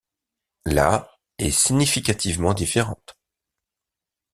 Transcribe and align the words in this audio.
La 0.65 1.11
est 1.37 1.51
significativement 1.51 2.55
différente. 2.55 3.15